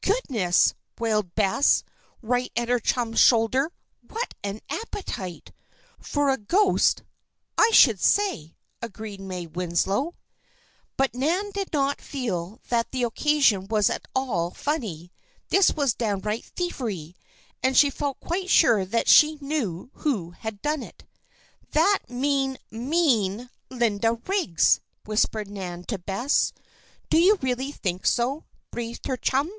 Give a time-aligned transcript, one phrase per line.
[0.00, 1.84] "Goodness!" wailed Bess,
[2.22, 3.70] right at her chum's shoulder.
[4.06, 5.52] "What an appetite!"
[6.00, 7.02] "For a ghost,
[7.58, 10.14] I should say!" agreed May Winslow.
[10.96, 15.12] But Nan did not feel that the occasion was at all funny.
[15.50, 17.14] This was downright thievery.
[17.62, 21.04] And she felt quite sure that she knew who had done it.
[21.72, 26.52] "That mean, mean Linda Riggs!" whispered Nan to Bess.
[27.10, 29.50] "Do you really think so?" breathed her chum.